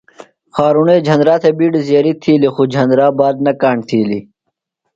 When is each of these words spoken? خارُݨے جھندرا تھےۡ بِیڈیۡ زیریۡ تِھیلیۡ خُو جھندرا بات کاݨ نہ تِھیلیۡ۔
خارُݨے 0.55 0.95
جھندرا 1.05 1.35
تھےۡ 1.41 1.55
بِیڈیۡ 1.57 1.85
زیریۡ 1.87 2.17
تِھیلیۡ 2.21 2.53
خُو 2.55 2.63
جھندرا 2.73 3.07
بات 3.19 3.35
کاݨ 3.61 3.75
نہ 3.75 3.81
تِھیلیۡ۔ 3.87 4.23